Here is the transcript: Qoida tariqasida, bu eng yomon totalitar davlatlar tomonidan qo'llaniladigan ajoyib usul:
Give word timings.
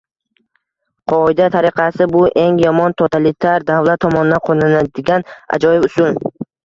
Qoida 1.11 1.49
tariqasida, 1.55 2.07
bu 2.15 2.23
eng 2.45 2.57
yomon 2.63 2.97
totalitar 3.03 3.67
davlatlar 3.69 4.01
tomonidan 4.07 4.43
qo'llaniladigan 4.49 5.29
ajoyib 5.59 5.87
usul: 5.91 6.19